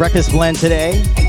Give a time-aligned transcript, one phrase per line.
[0.00, 1.19] Breakfast blend today.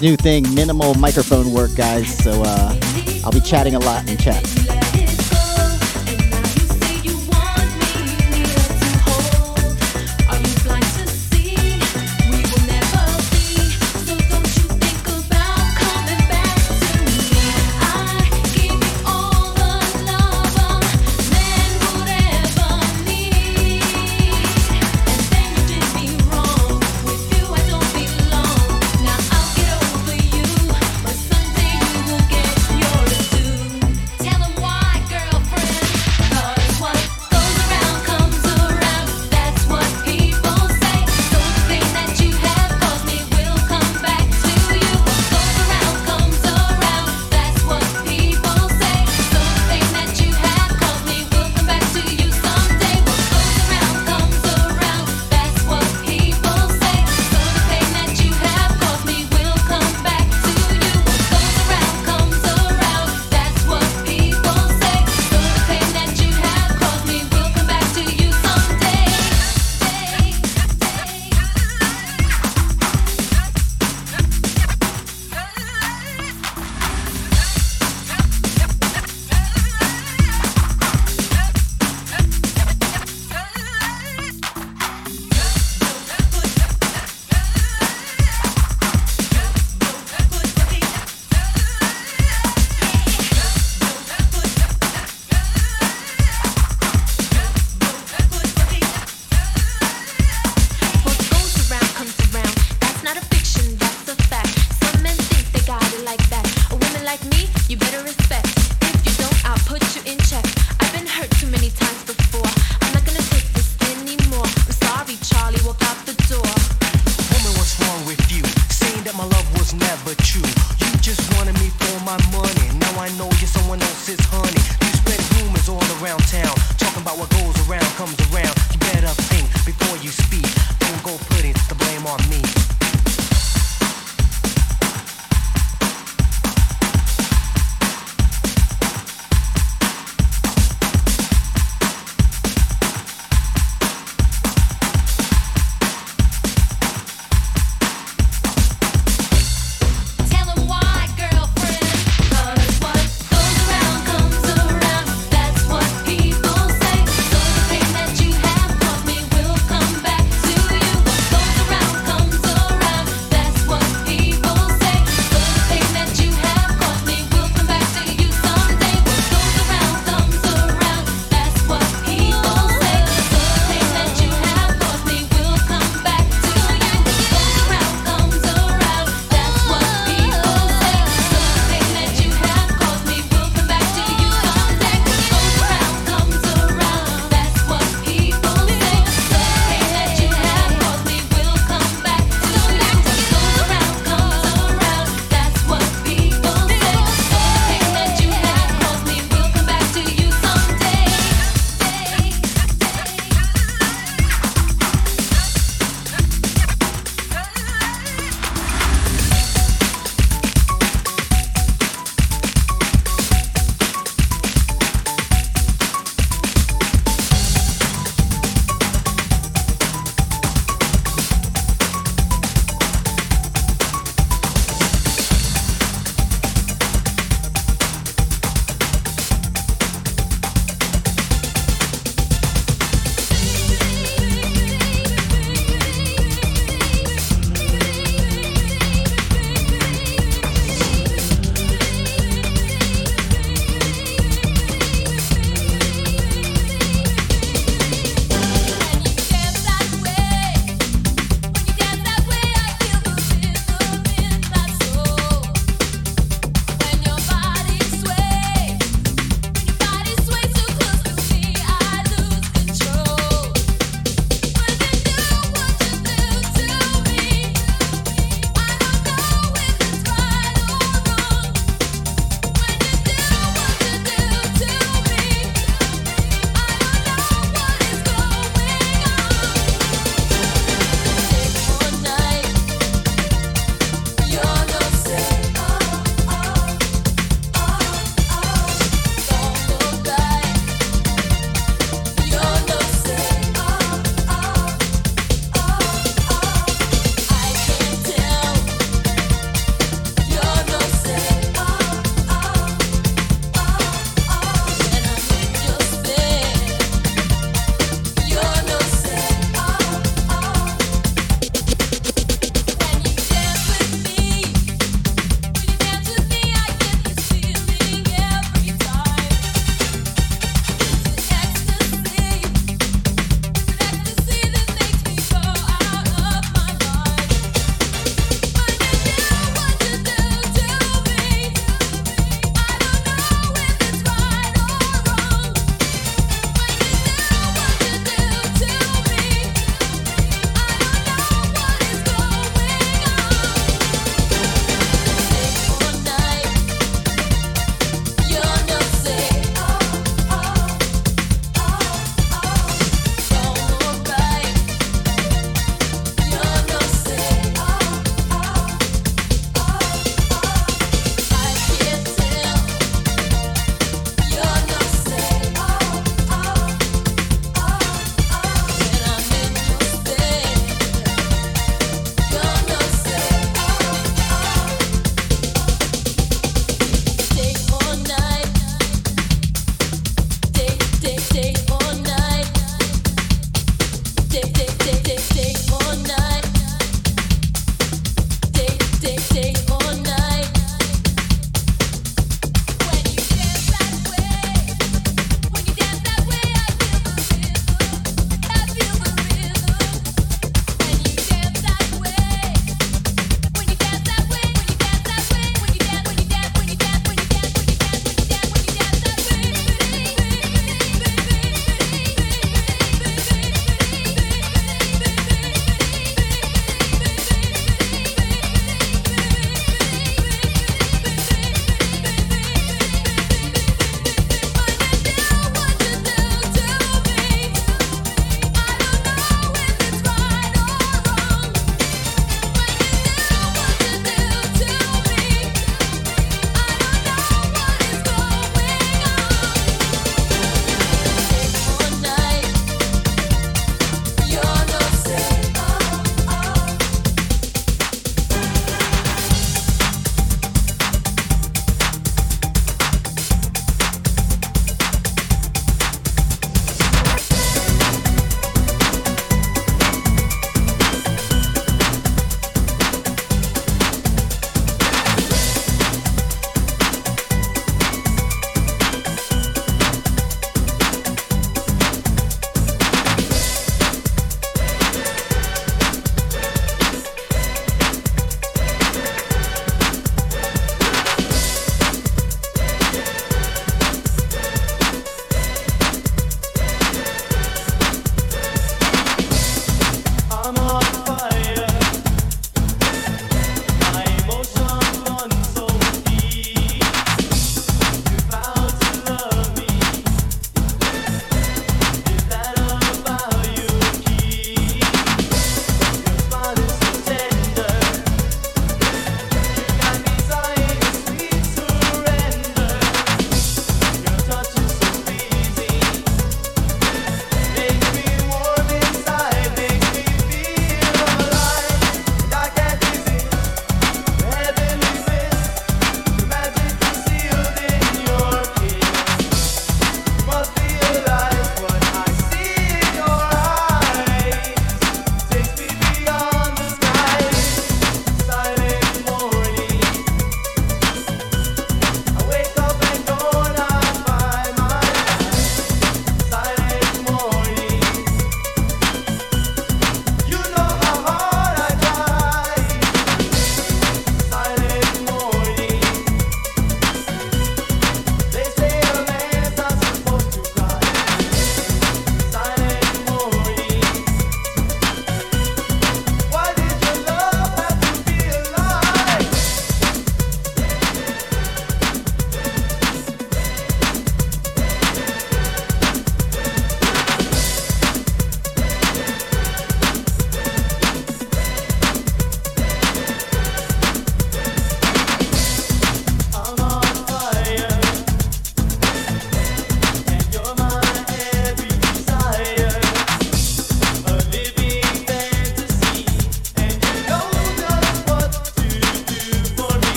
[0.00, 2.16] New thing, minimal microphone work, guys.
[2.18, 2.78] So uh,
[3.24, 4.59] I'll be chatting a lot in chat.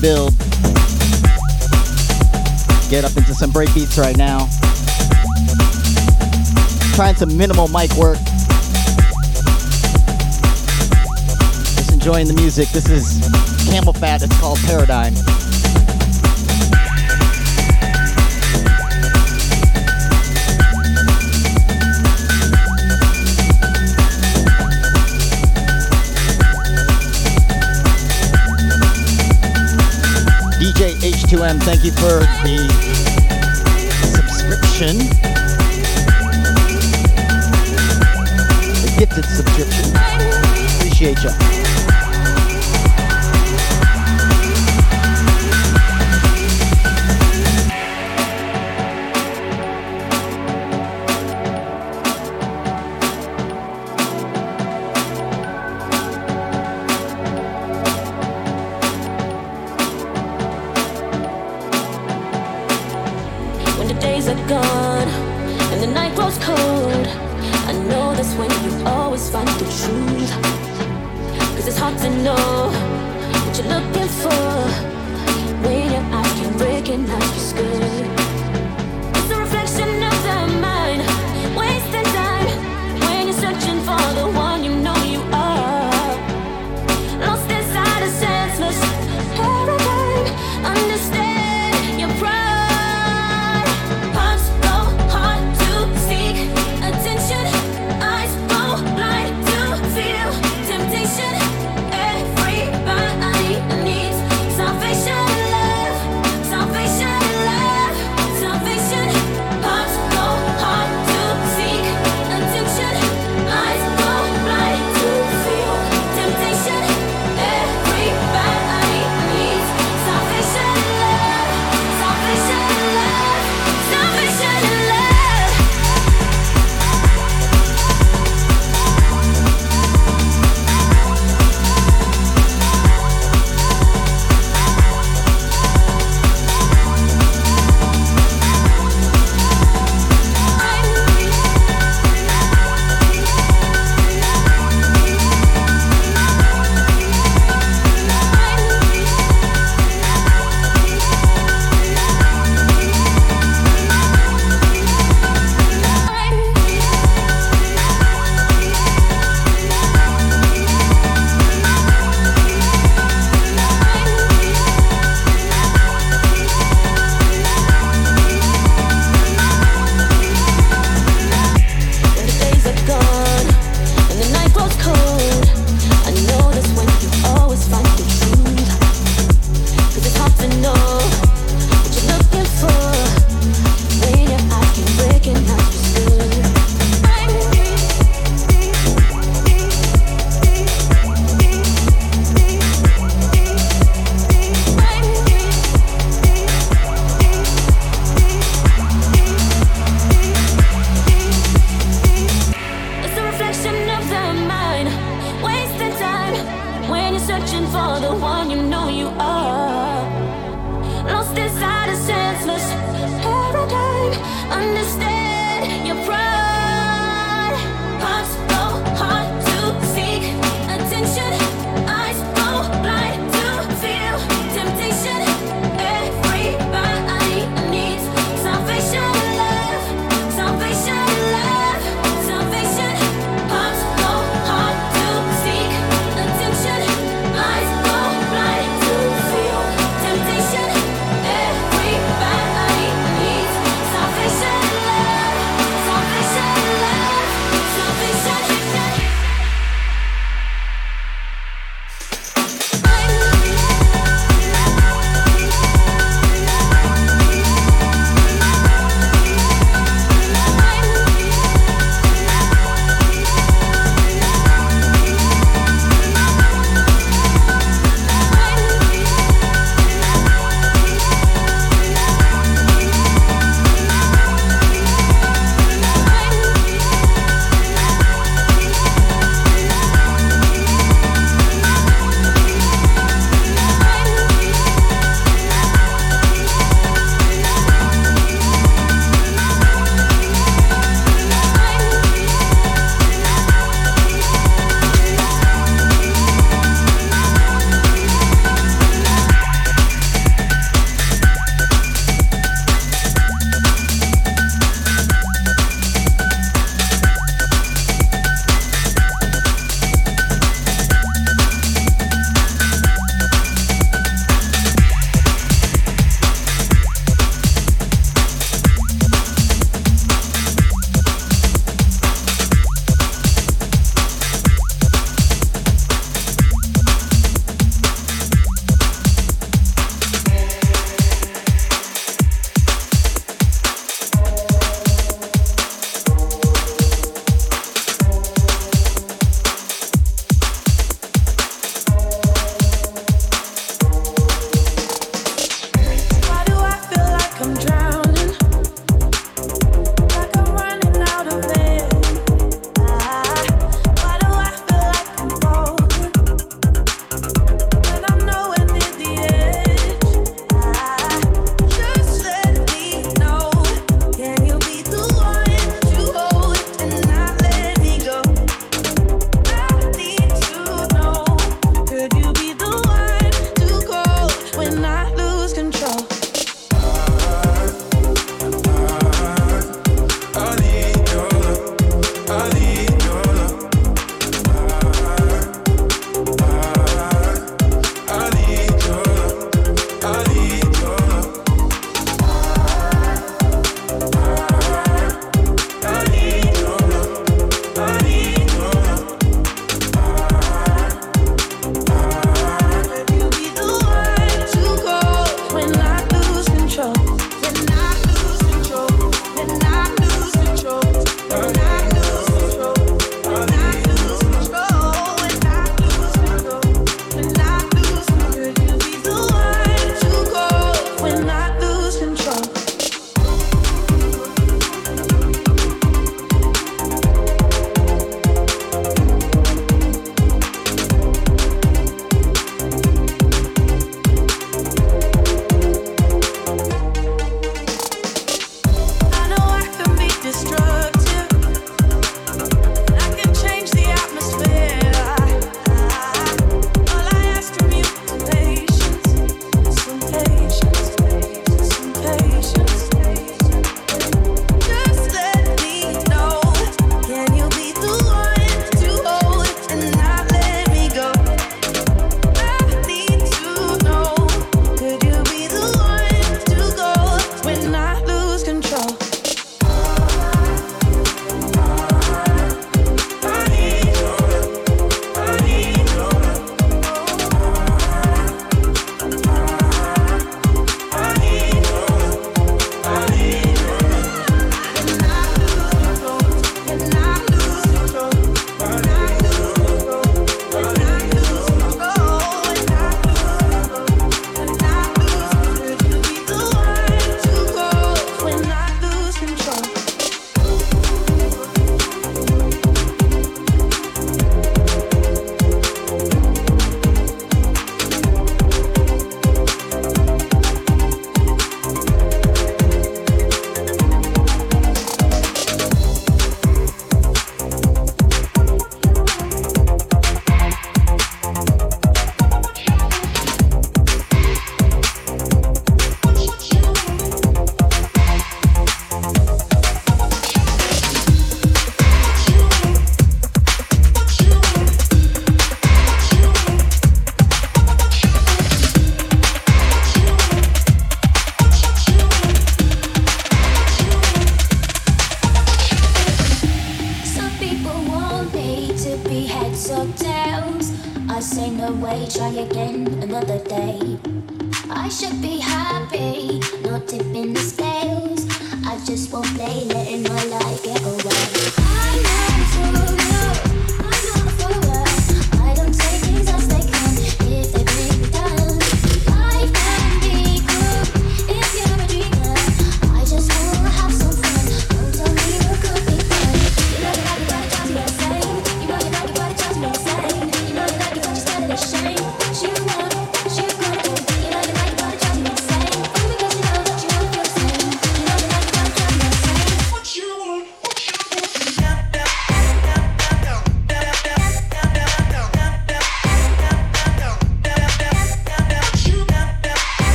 [0.00, 0.36] build.
[2.90, 4.48] Get up into some break beats right now.
[6.94, 8.18] Trying some minimal mic work.
[11.76, 12.68] Just enjoying the music.
[12.70, 13.20] This is
[13.68, 14.22] CamelPhat.
[14.22, 15.14] It's called Paradigm.
[31.28, 32.56] H2M, thank you for the
[34.00, 34.96] subscription.
[38.80, 39.94] The gifted subscription.
[40.78, 41.57] Appreciate you.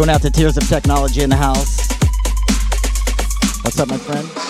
[0.00, 1.86] Going out to Tears of Technology in the house.
[3.62, 4.49] What's up, my friend?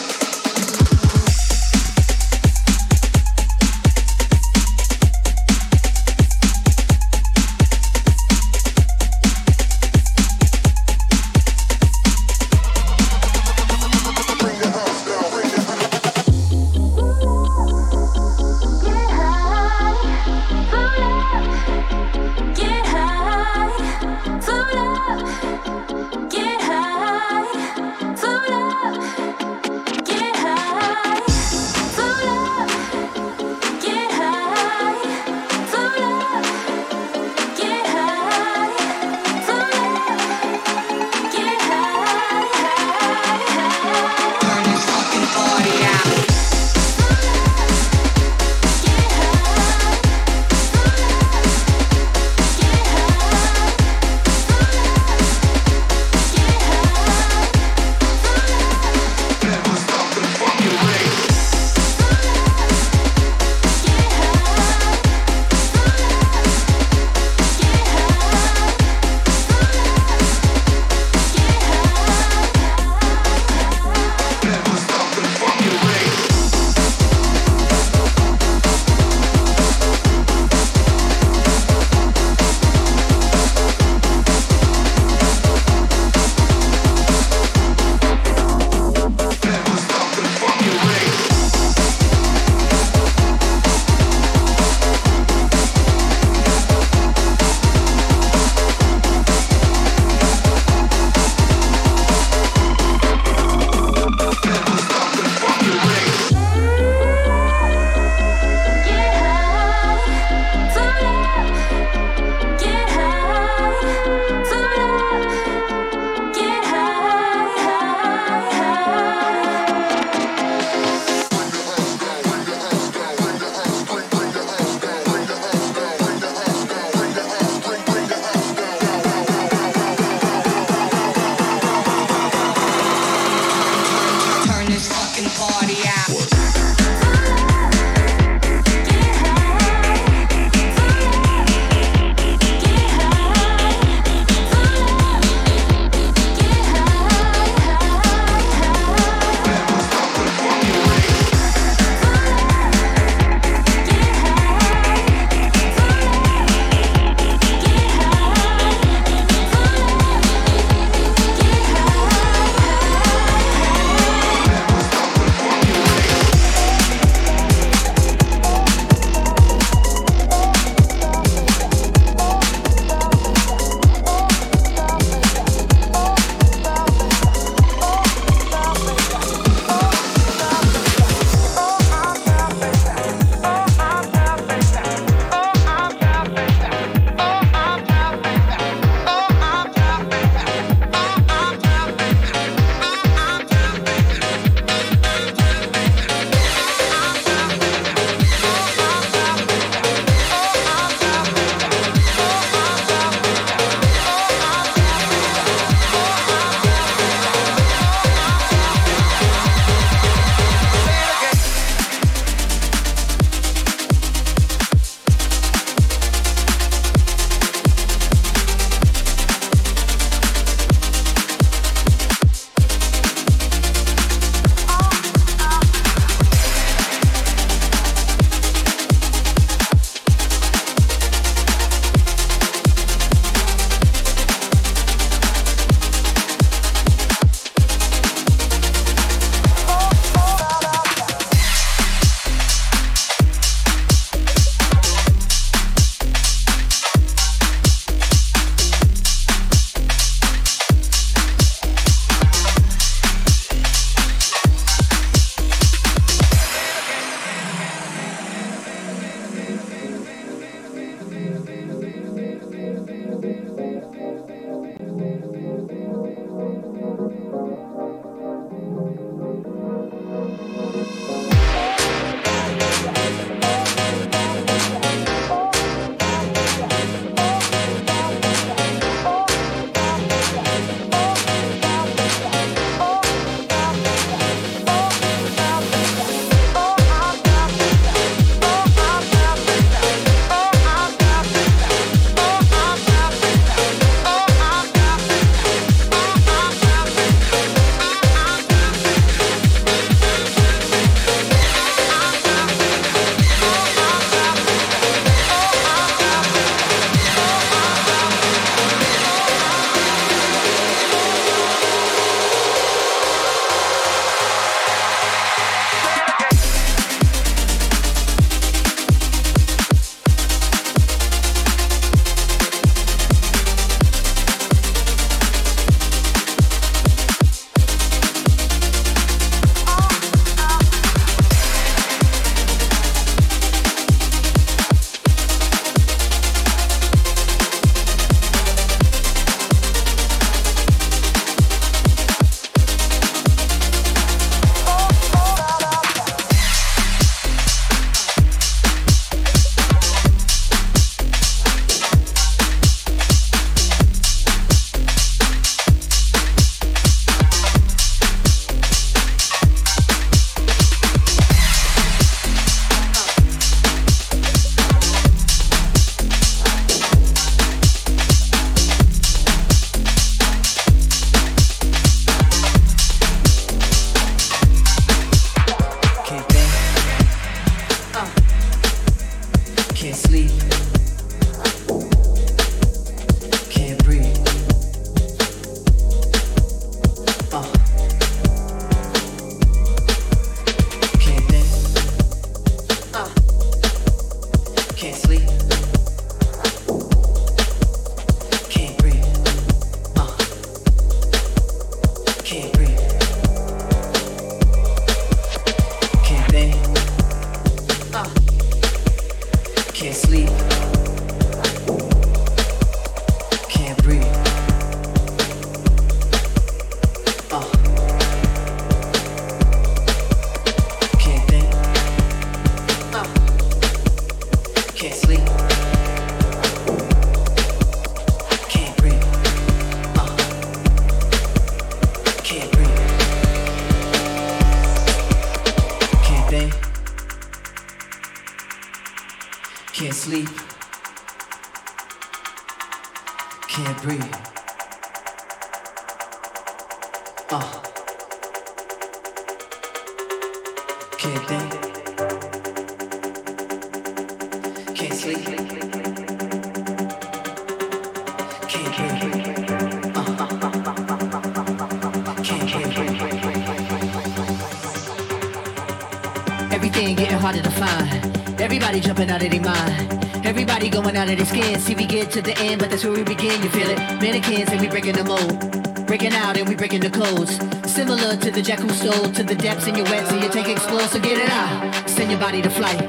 [471.70, 473.42] See, we get to the end, but that's where we begin.
[473.42, 473.78] You feel it?
[474.00, 475.86] Mannequins, and we breaking the mold.
[475.86, 477.38] Breaking out, and we breaking the codes.
[477.70, 480.48] Similar to the jack who stole to the depths in your wet, so you take
[480.48, 481.88] explode, so get it out.
[481.88, 482.80] Send your body to flight.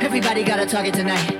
[0.00, 1.34] Everybody got a target tonight.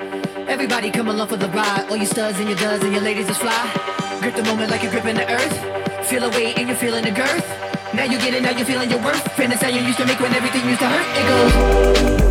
[0.48, 1.86] Everybody come along for the ride.
[1.88, 4.18] All you studs and your duds and your ladies just fly.
[4.20, 6.08] Grip the moment like you're gripping the earth.
[6.08, 7.46] Feel a weight and you're feeling the girth.
[7.94, 9.22] Now you get it, now you're feeling your worth.
[9.32, 11.06] Fitness how you used to make when everything used to hurt.
[11.16, 12.21] It goes.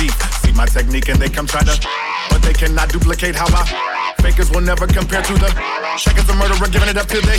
[0.00, 0.14] chief.
[0.40, 1.74] See my technique and they come try to,
[2.30, 3.64] but they cannot duplicate how I.
[4.22, 5.50] Fakers will never compare to the.
[5.98, 7.38] Checkers a murderer giving it up till they.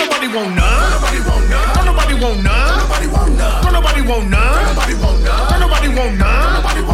[0.00, 0.90] Nobody want none.
[0.94, 1.86] Nobody want none.
[1.86, 2.78] Nobody want none.
[2.82, 3.72] Nobody want none.
[3.72, 5.60] Nobody want none.
[5.60, 6.54] Nobody want none.
[6.54, 6.93] Nobody want none.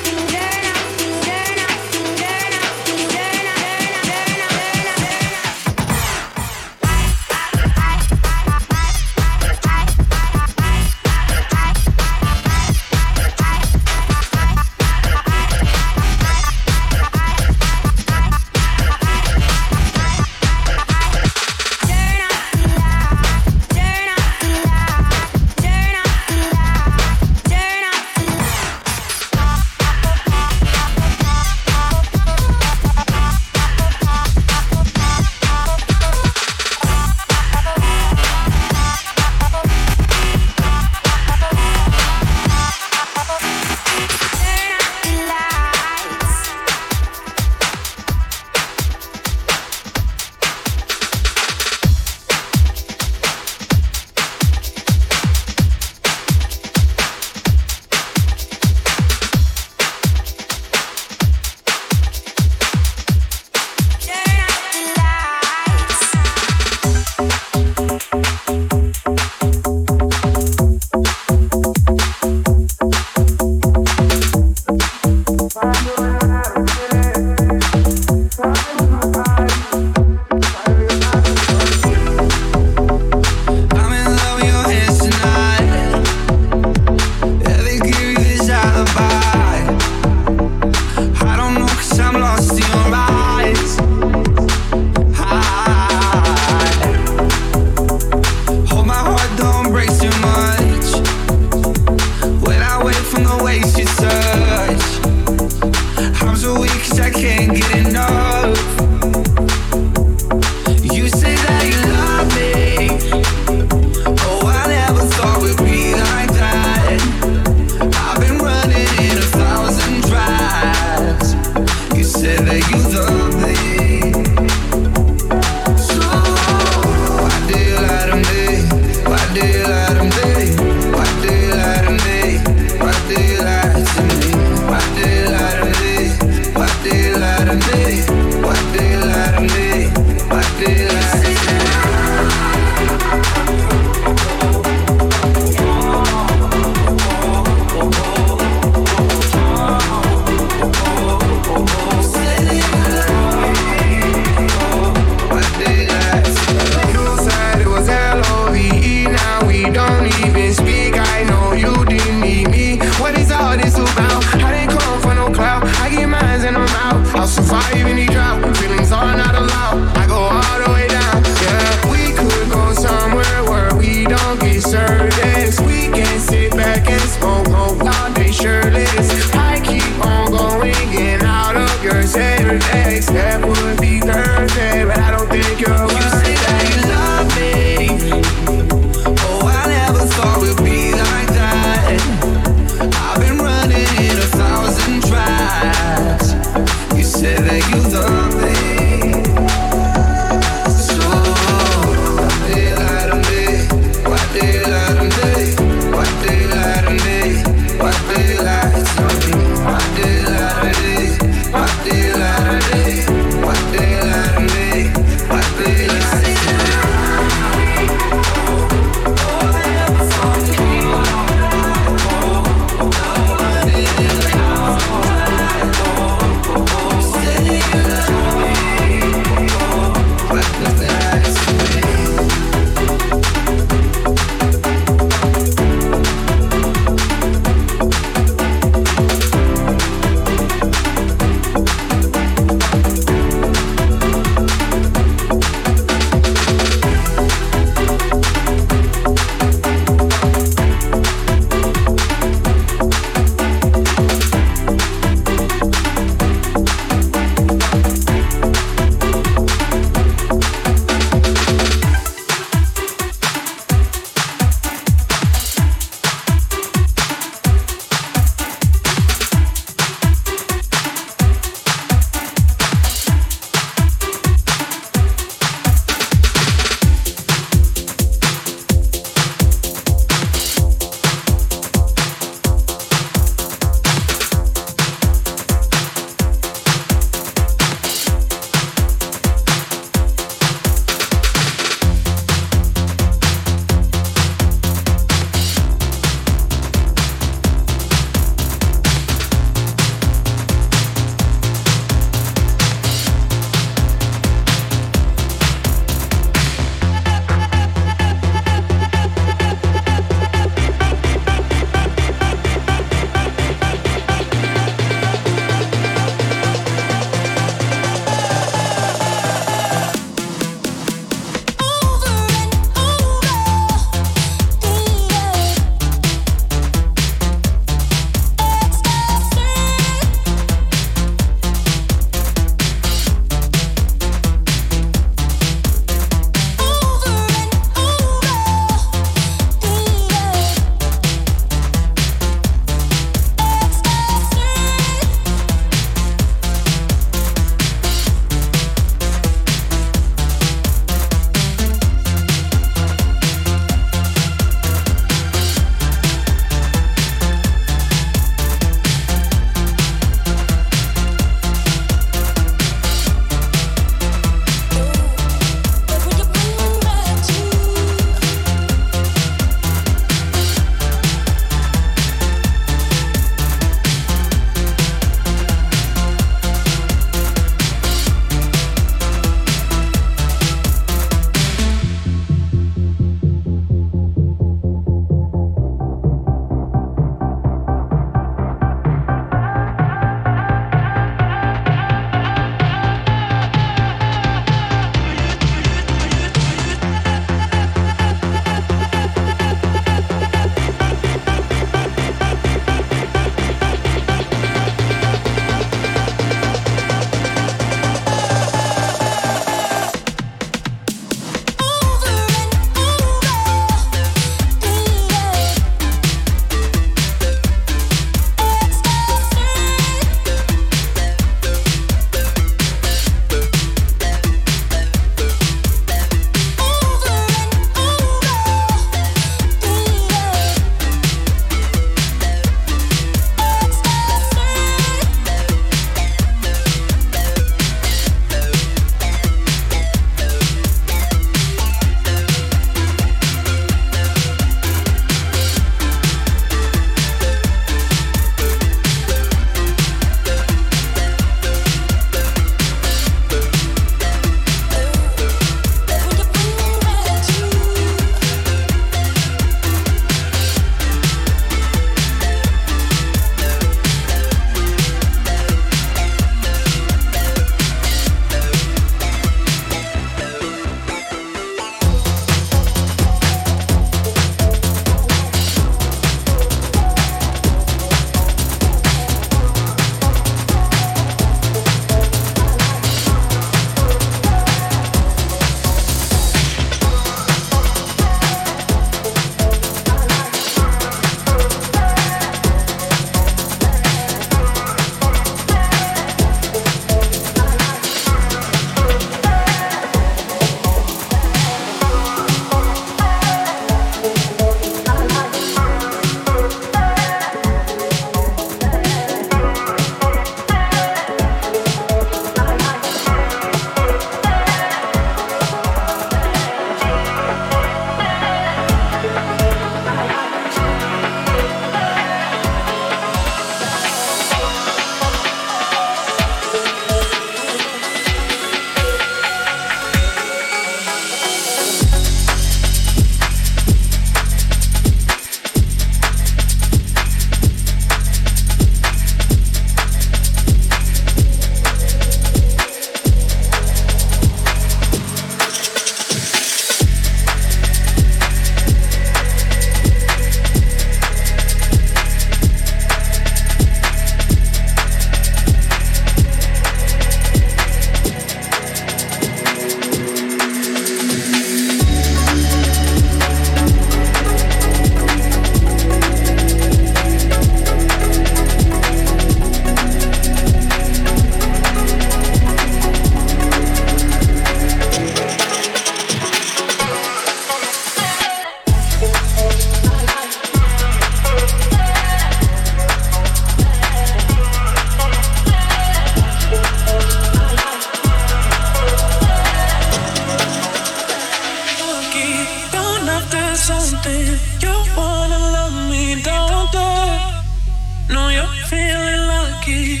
[598.72, 600.00] Feeling lucky.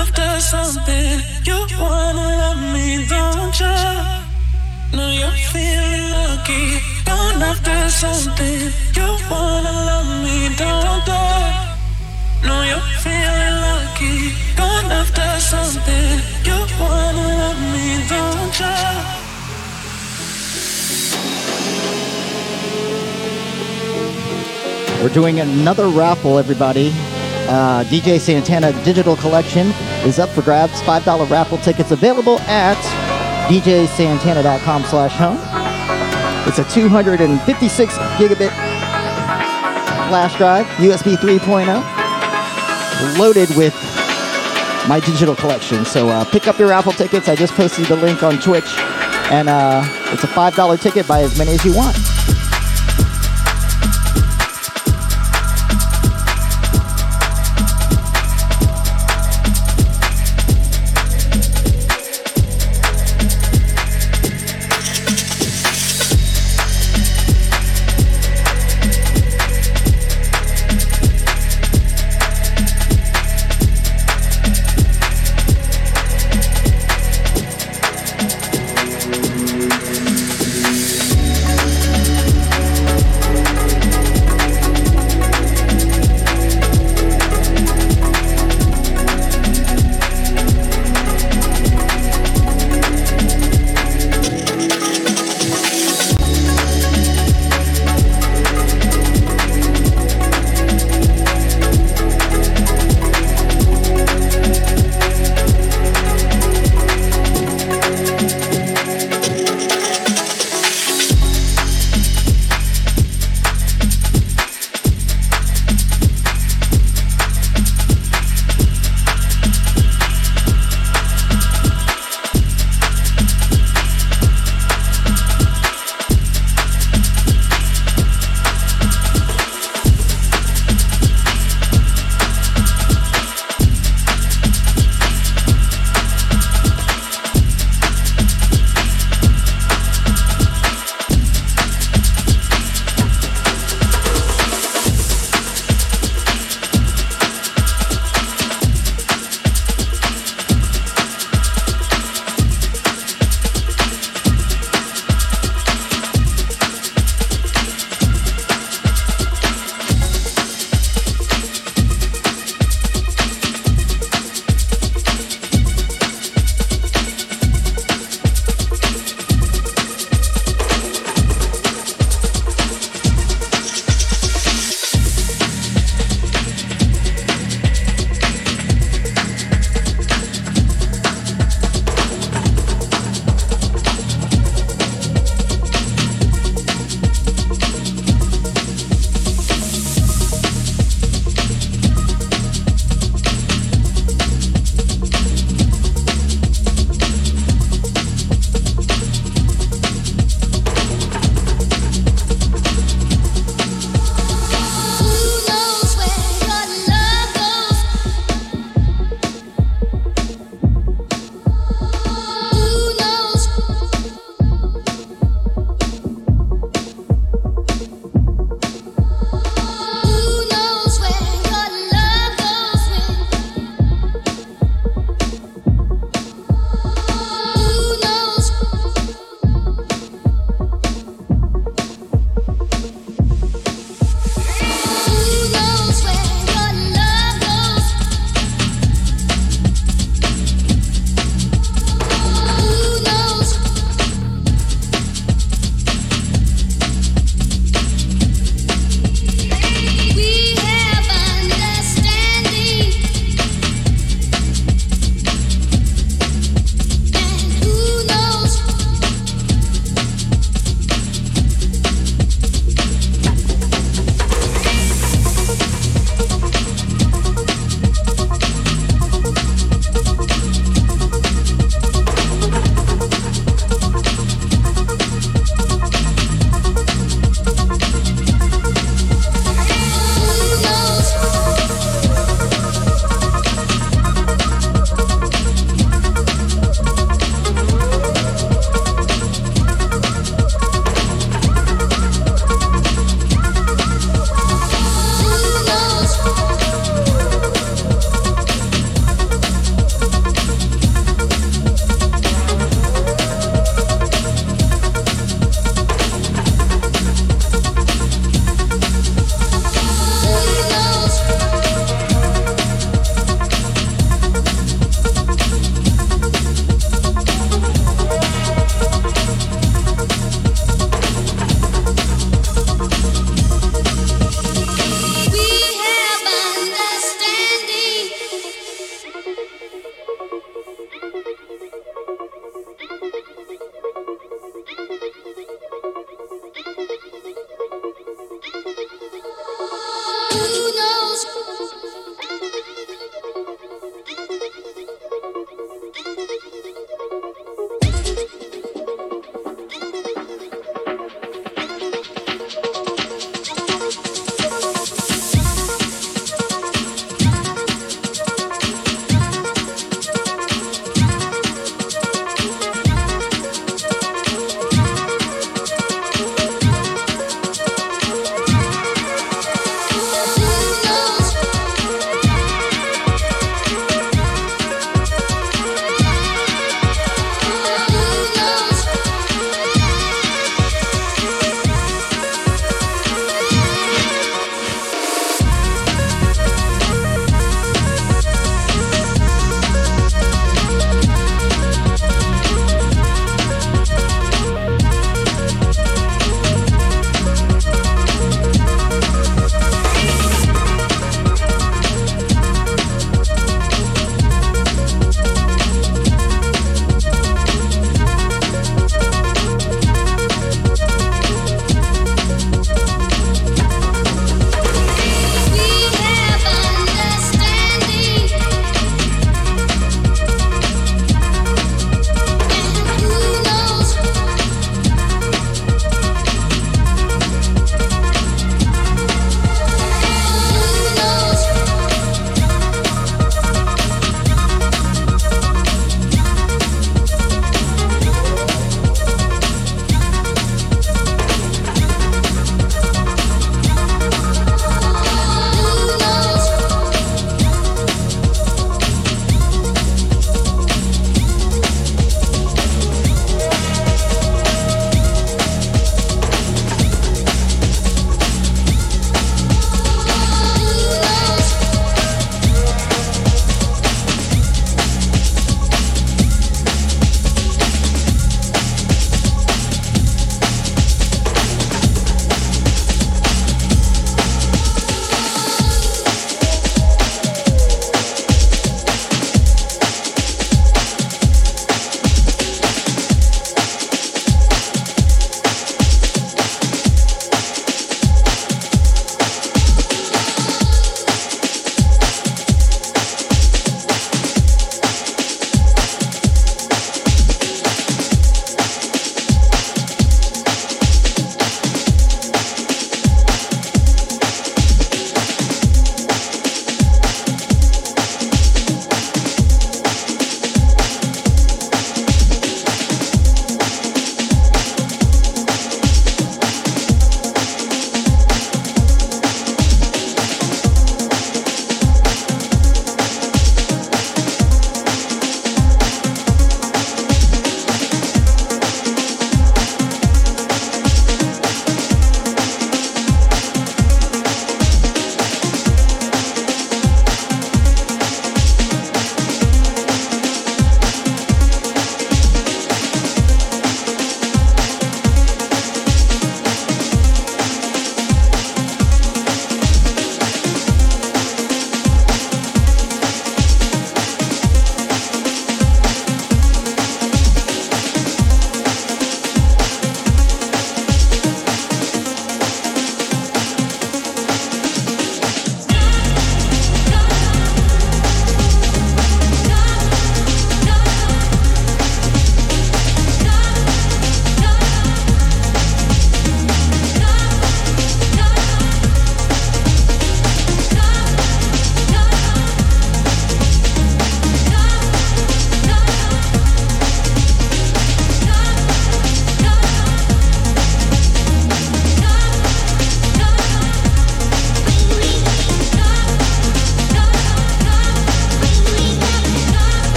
[0.00, 1.18] After something.
[1.48, 3.76] You wanna love me, don't you?
[4.96, 6.64] No, you're feeling lucky.
[7.50, 8.60] After something.
[8.98, 11.54] You wanna love me, don't do it.
[12.48, 14.16] No, you're feeling lucky.
[15.00, 16.10] After something.
[16.48, 18.76] You wanna love me, don't you?
[25.02, 26.92] We're doing another raffle, everybody.
[27.48, 29.68] Uh, DJ Santana Digital Collection
[30.04, 30.80] is up for grabs.
[30.82, 32.76] $5 raffle tickets available at
[33.48, 35.38] djsantana.com slash home.
[36.48, 38.50] It's a 256 gigabit
[40.08, 43.74] flash drive, USB 3.0, loaded with
[44.88, 45.84] my digital collection.
[45.84, 47.28] So uh, pick up your raffle tickets.
[47.28, 48.68] I just posted the link on Twitch,
[49.30, 49.82] and uh,
[50.12, 51.08] it's a $5 ticket.
[51.08, 51.96] Buy as many as you want.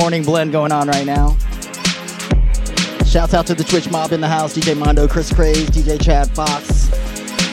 [0.00, 1.36] Morning blend going on right now.
[3.04, 6.30] Shouts out to the Twitch mob in the house, DJ Mondo, Chris Craze, DJ Chad
[6.30, 6.90] Fox,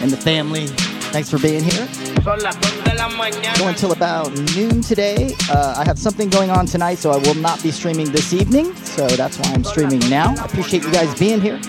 [0.02, 0.68] and the family.
[1.12, 1.86] Thanks for being here.
[2.24, 3.60] Son las 2 de la mañana.
[3.60, 5.34] Go until about noon today.
[5.50, 8.74] Uh, I have something going on tonight, so I will not be streaming this evening.
[8.76, 10.34] So that's why I'm streaming now.
[10.38, 11.60] I appreciate you guys being here.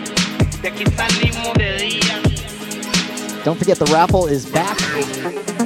[3.44, 4.78] Don't forget the raffle is back.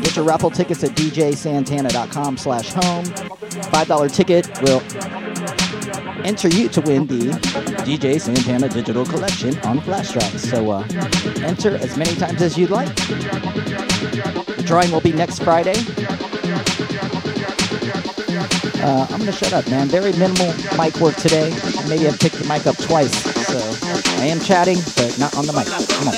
[0.03, 3.05] Get your raffle tickets at djsantana.com slash home.
[3.05, 4.81] $5 ticket will
[6.25, 7.31] enter you to win the
[7.84, 10.41] DJ Santana Digital Collection on flash drive.
[10.41, 10.86] So uh,
[11.42, 12.94] enter as many times as you'd like.
[12.97, 15.75] The drawing will be next Friday.
[18.83, 19.89] Uh, I'm gonna shut up, man.
[19.89, 21.51] Very minimal mic work today.
[21.89, 23.12] Maybe I've picked the mic up twice,
[23.47, 23.59] so
[24.20, 25.67] I am chatting, but not on the mic.
[25.67, 26.15] Come on.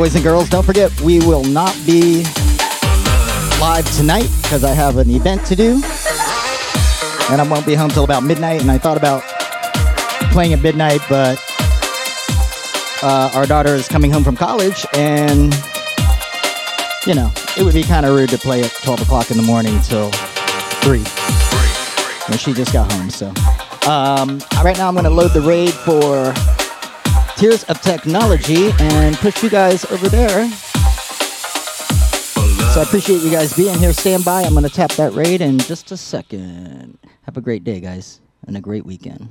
[0.00, 2.22] Boys and girls, don't forget we will not be
[3.60, 5.74] live tonight because I have an event to do.
[7.30, 8.62] And I won't be home till about midnight.
[8.62, 9.22] And I thought about
[10.32, 11.38] playing at midnight, but
[13.02, 15.52] uh, our daughter is coming home from college, and
[17.06, 19.42] you know, it would be kind of rude to play at 12 o'clock in the
[19.42, 20.10] morning till
[20.80, 21.04] 3
[22.30, 23.10] And she just got home.
[23.10, 23.28] So,
[23.86, 26.32] um, right now I'm going to load the raid for
[27.40, 30.46] Tears of Technology and push you guys over there.
[32.74, 33.94] So I appreciate you guys being here.
[33.94, 34.42] Stand by.
[34.42, 36.98] I'm going to tap that raid in just a second.
[37.22, 39.29] Have a great day, guys, and a great weekend.